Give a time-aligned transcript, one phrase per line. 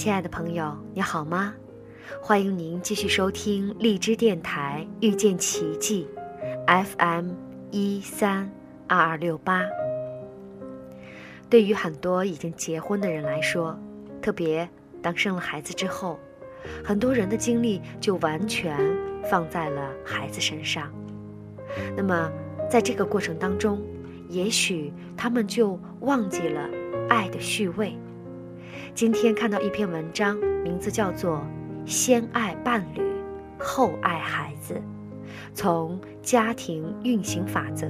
[0.00, 1.52] 亲爱的朋友，你好吗？
[2.22, 6.08] 欢迎您继续收听荔枝电台遇见奇迹
[6.66, 7.32] ，FM
[7.70, 8.50] 一三
[8.88, 9.62] 二二六八。
[11.50, 13.78] 对于很多已经结婚的人来说，
[14.22, 14.66] 特别
[15.02, 16.18] 当生了孩子之后，
[16.82, 18.74] 很多人的精力就完全
[19.30, 20.90] 放在了孩子身上。
[21.94, 22.32] 那么，
[22.70, 23.78] 在这个过程当中，
[24.30, 26.70] 也许他们就忘记了
[27.10, 27.94] 爱的序位。
[28.94, 31.38] 今天看到一篇文章，名字叫做
[31.90, 33.00] 《先爱伴侣，
[33.58, 34.74] 后爱孩子》，
[35.54, 37.86] 从家庭运行法则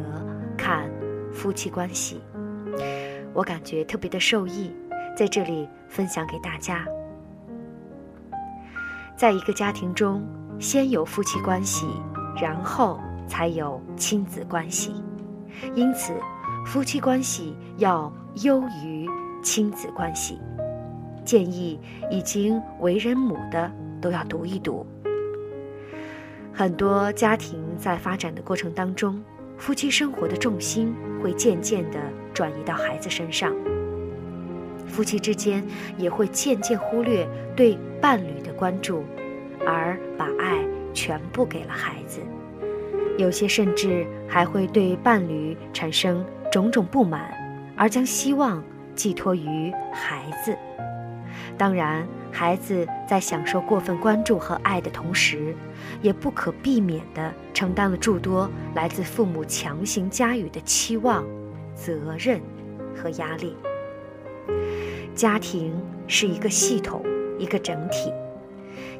[0.56, 0.88] 看
[1.32, 2.20] 夫妻关系，
[3.32, 4.72] 我感觉特别的受益，
[5.16, 6.84] 在这里分享给大家。
[9.16, 10.22] 在一个家庭中，
[10.58, 11.86] 先有夫妻关系，
[12.40, 14.94] 然后才有亲子关系，
[15.74, 16.12] 因此，
[16.66, 19.08] 夫妻关系要优于
[19.42, 20.38] 亲子关系。
[21.30, 21.78] 建议
[22.10, 24.84] 已经为人母的都要读一读。
[26.52, 29.22] 很多家庭在发展的过程当中，
[29.56, 30.92] 夫妻生活的重心
[31.22, 32.00] 会渐渐地
[32.34, 33.54] 转移到孩子身上，
[34.88, 35.64] 夫妻之间
[35.96, 39.04] 也会渐渐忽略对伴侣的关注，
[39.64, 40.58] 而把爱
[40.92, 42.18] 全部给了孩子。
[43.18, 47.32] 有些甚至还会对伴侣产生种种不满，
[47.76, 48.60] 而将希望
[48.96, 50.58] 寄托于孩子。
[51.56, 55.54] 当然，孩子在享受过分关注和爱的同时，
[56.00, 61.24] 也不可避免地承担了诸多来自父母强行加予的期望、
[61.74, 62.40] 责任
[62.94, 63.56] 和压力。
[65.14, 65.74] 家庭
[66.06, 67.04] 是一个系统，
[67.38, 68.12] 一个整体。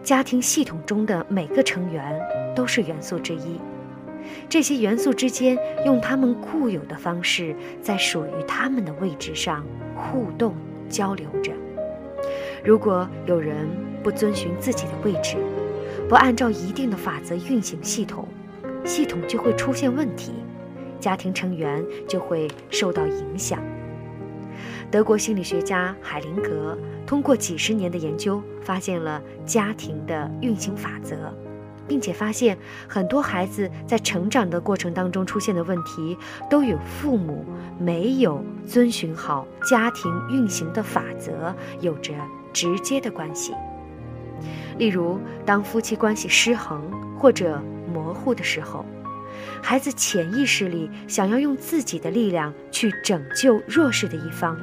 [0.03, 2.21] 家庭系统中的每个成员
[2.55, 3.61] 都是元素之一，
[4.49, 9.65] 这些元素之间用他们固有的方式，在属于他们的位置上
[9.95, 10.55] 互动
[10.89, 11.53] 交流着。
[12.65, 13.69] 如果有人
[14.03, 15.37] 不遵循自己的位置，
[16.09, 18.27] 不按照一定的法则运行系统，
[18.85, 20.33] 系统就会出现问题，
[20.99, 23.63] 家庭成员就会受到影响。
[24.91, 26.77] 德国心理学家海灵格
[27.07, 31.33] 通过几十年的研究，发现了家庭的运行法则，
[31.87, 36.19] 并且发现很多孩子在成长的过程当中出现的问题，
[36.51, 37.45] 都与父母
[37.79, 42.13] 没有遵循好家庭运行的法则有着。
[42.53, 43.53] 直接的关系，
[44.79, 46.81] 例如，当夫妻关系失衡
[47.19, 47.63] 或者
[47.93, 48.85] 模糊的时候，
[49.63, 54.59] 孩子潜意识里想要用自己的力量去拯救弱势的一方，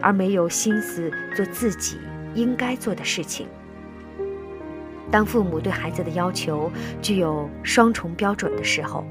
[0.00, 1.98] 而没有心思做自己
[2.34, 3.46] 应该做的事情。
[5.10, 6.70] 当父母对孩子的要求
[7.02, 9.04] 具有双重标准的时候，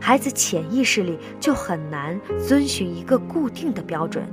[0.00, 4.26] 孩子潜意识里就很难遵循一个固定的标准，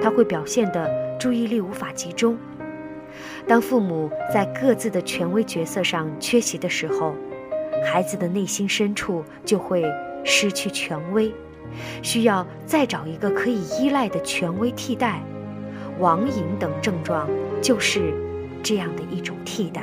[0.00, 1.04] 他会表现的。
[1.16, 2.36] 注意力无法集中。
[3.46, 7.14] 当父母在各自的权威角色上缺席的时候，
[7.82, 9.82] 孩子的内心深处就会
[10.22, 11.32] 失去权威，
[12.02, 15.22] 需要再找一个可以依赖的权威替代。
[15.98, 17.26] 网瘾等症状
[17.62, 18.12] 就是
[18.62, 19.82] 这样的一种替代。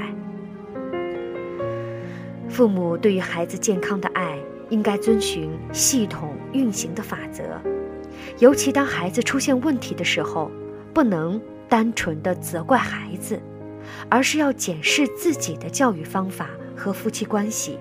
[2.49, 4.37] 父母对于孩子健康的爱，
[4.69, 7.59] 应该遵循系统运行的法则，
[8.41, 10.51] 尤其当孩子出现问题的时候。
[10.93, 13.41] 不能单纯的责怪孩子，
[14.09, 17.79] 而是要检视自己的教育方法和夫妻关系。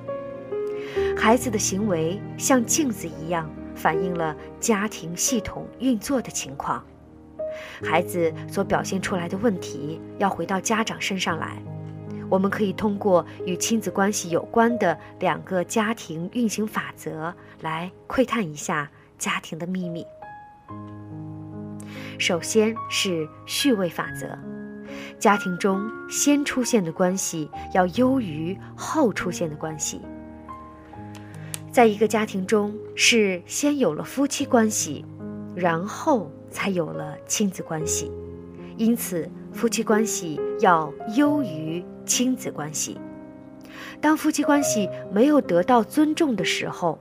[1.17, 6.85] 孩子的行为像镜子一样，反映了家庭系统运作的情况。
[7.83, 11.61] 孩子所表现出来的问题，要回到家长身上来。
[12.29, 18.89] 我们可以通过与亲子关系有关的两个家庭运行法则，来窥探一下
[19.19, 20.07] 家庭的秘密。
[22.19, 24.39] 首先是序位法则，
[25.19, 30.01] 家庭中先出现的关系要优于后出现的关系。
[31.73, 35.05] 在一个家庭中，是先有了夫妻关系，
[35.55, 38.11] 然后才有了亲子关系，
[38.77, 42.99] 因此夫妻关系要优于亲子关系。
[44.01, 46.99] 当夫妻关系没有得到尊重的时候，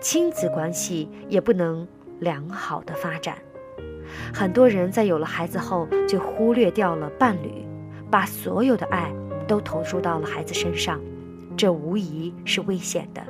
[0.00, 1.86] 亲子关系也不能
[2.20, 3.36] 良好的发展。
[4.32, 7.64] 很多人在有了孩子后，就忽略掉了伴侣，
[8.10, 9.12] 把所有的爱
[9.46, 11.00] 都投入到了孩子身上，
[11.56, 13.22] 这无疑是危险的，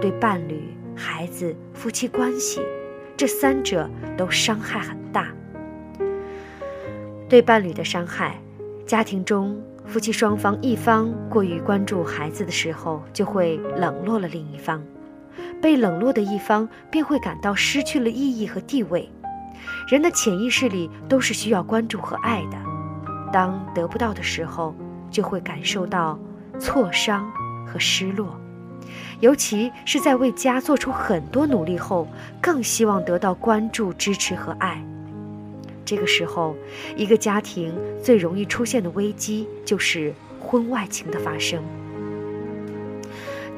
[0.00, 2.60] 对伴侣、孩子、夫妻关系
[3.16, 5.28] 这三者都伤害很大。
[7.28, 8.40] 对伴侣的伤害，
[8.86, 14.82] 家庭中夫妻双方一方过于关注孩子的时候，就会冷落了另一方，
[15.60, 19.10] 被冷落的一方便会感到失去了意义和地位。
[19.88, 22.58] 人的潜意识里都是需要关注和爱的，
[23.32, 24.74] 当得不到的时候，
[25.10, 26.18] 就会感受到
[26.58, 27.30] 挫伤
[27.66, 28.38] 和失落，
[29.20, 32.06] 尤其是在为家做出很多努力后，
[32.40, 34.82] 更希望得到关注、支持和爱。
[35.84, 36.54] 这个时候，
[36.96, 41.62] 一个家庭最容易出现的危机就是婚外情的发生。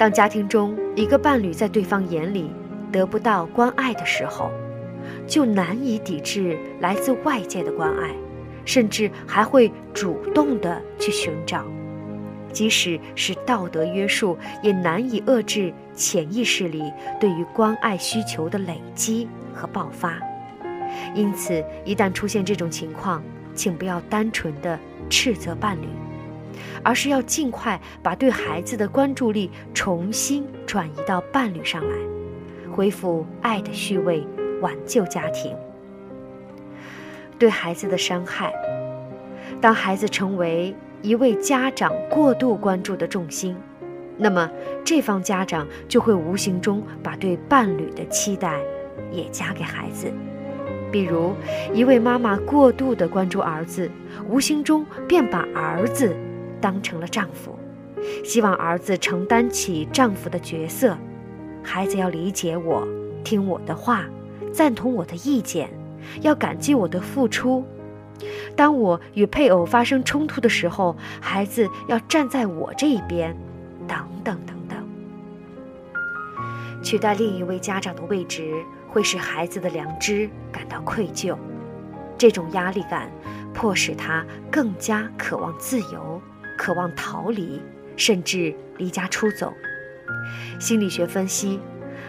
[0.00, 2.50] 当家庭中一个伴侣在对方眼里
[2.90, 4.50] 得不到关爱的时候，
[5.26, 8.08] 就难以抵制来自外界的关爱，
[8.64, 11.66] 甚至还会主动的去寻找。
[12.50, 16.82] 即使是道德约束，也难以遏制潜意识里
[17.20, 20.18] 对于关爱需求的累积和爆发。
[21.14, 23.22] 因此，一旦出现这种情况，
[23.54, 24.78] 请不要单纯的
[25.10, 25.86] 斥责伴侣，
[26.82, 31.94] 而是要尽快把对孩子的关注力重新转移到伴侣上来，
[32.72, 34.26] 恢复爱的序位，
[34.60, 35.54] 挽救家庭。
[37.38, 38.52] 对孩子的伤害，
[39.60, 43.56] 当孩子成为一位家长过度关注的重心，
[44.18, 44.50] 那么
[44.84, 48.60] 这方家长就会无形中把对伴侣的期待
[49.10, 50.12] 也加给孩子。
[50.92, 51.34] 比如，
[51.72, 53.90] 一位妈妈过度的关注儿子，
[54.28, 56.14] 无形中便把儿子
[56.60, 57.58] 当成了丈夫，
[58.24, 60.96] 希望儿子承担起丈夫的角色。
[61.62, 62.86] 孩子要理解我，
[63.24, 64.04] 听我的话，
[64.52, 65.70] 赞同我的意见，
[66.20, 67.64] 要感激我的付出。
[68.54, 73.36] 当我与配偶发生冲突的时候，孩子要站在我这一边，
[73.88, 74.78] 等等等等。
[76.82, 78.52] 取代另一位家长的位置。
[78.92, 81.38] 会使孩子的良知感到愧疚，
[82.18, 83.08] 这种压力感
[83.54, 86.20] 迫使他更加渴望自由，
[86.60, 87.58] 渴望逃离，
[87.96, 89.54] 甚至离家出走。
[90.58, 91.58] 心理学分析，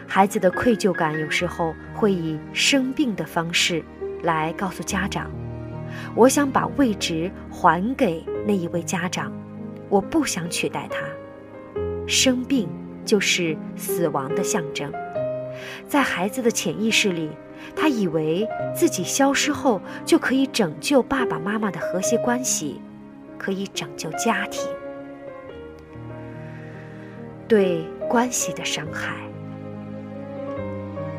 [0.06, 3.82] 孩子的愧疚感有时候会以生病的方式
[4.24, 5.32] 来告诉家长
[6.14, 9.32] ：“我想把位置还给那一位家长，
[9.88, 11.00] 我不想取代他。”
[12.06, 12.68] 生病
[13.06, 14.92] 就是死亡的象征。
[15.88, 17.30] 在孩子的潜意识里，
[17.74, 18.46] 他以为
[18.76, 22.82] 自己消失后就可以拯救爸爸妈妈的和谐关系，
[23.42, 24.70] 可以拯救家庭。
[27.48, 29.16] 对关系的伤害，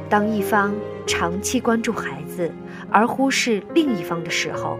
[0.08, 0.72] 当一方
[1.04, 2.48] 长期关注孩子
[2.92, 4.78] 而忽视另一方的时候，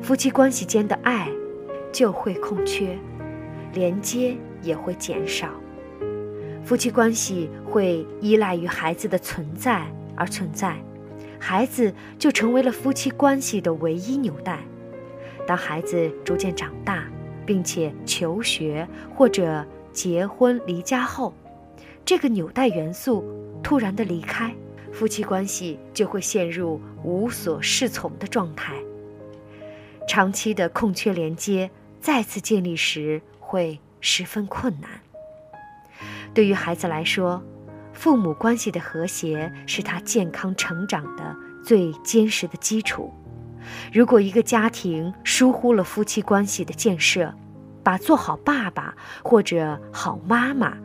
[0.00, 1.28] 夫妻关系间的爱
[1.92, 2.96] 就会空缺，
[3.74, 5.48] 连接也会减少。
[6.64, 9.84] 夫妻关系会依赖于孩子的存在
[10.14, 10.76] 而存在，
[11.40, 14.60] 孩子就成为了夫妻关系的唯一纽带。
[15.48, 17.04] 当孩子逐渐长大，
[17.46, 18.86] 并且求学
[19.16, 21.32] 或者结婚离家后，
[22.04, 23.24] 这个纽带元素
[23.62, 24.54] 突然的离开，
[24.92, 28.74] 夫妻关系就会陷入无所适从的状态。
[30.06, 34.90] 长期的空缺连接再次建立时会十分困难。
[36.34, 37.42] 对于孩子来说，
[37.94, 41.34] 父母关系的和谐是他健康成长的
[41.64, 43.10] 最坚实的基础。
[43.92, 47.34] 如果一个家庭疏忽了夫妻关系的建设，
[47.82, 50.76] 把做好爸爸或者好妈妈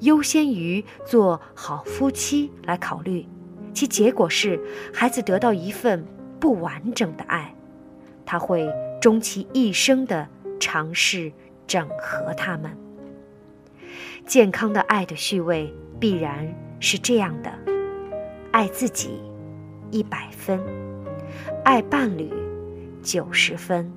[0.00, 3.26] 优先于做好夫妻来考虑，
[3.74, 4.60] 其结果是
[4.92, 6.04] 孩子得到一份
[6.38, 7.54] 不完整的爱，
[8.24, 8.68] 他会
[9.00, 10.28] 终其一生的
[10.60, 11.32] 尝试
[11.66, 12.76] 整合他们。
[14.26, 17.52] 健康的爱的序位必然是这样的：
[18.52, 19.20] 爱自己
[19.90, 20.60] 一百分，
[21.64, 22.28] 爱伴侣
[23.02, 23.90] 九十分，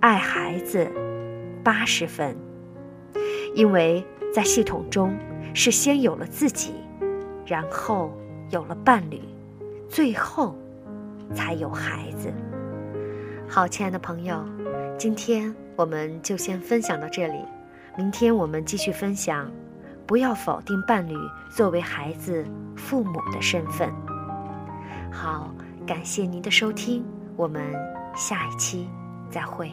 [0.00, 0.86] 爱孩子
[1.64, 2.36] 八十分。
[3.54, 4.04] 因为
[4.34, 5.16] 在系统中
[5.54, 6.74] 是先有了自己，
[7.46, 8.12] 然后
[8.50, 9.18] 有了伴侣，
[9.88, 10.54] 最后
[11.34, 12.30] 才有孩子。
[13.48, 14.44] 好，亲爱的朋友，
[14.98, 17.38] 今天我们就先分享到这里。
[17.96, 19.50] 明天我们继续分享，
[20.06, 21.14] 不要否定伴侣
[21.50, 22.44] 作为孩子
[22.76, 23.90] 父母的身份。
[25.10, 25.50] 好，
[25.86, 27.04] 感谢您的收听，
[27.36, 27.72] 我们
[28.16, 28.88] 下一期
[29.30, 29.70] 再会。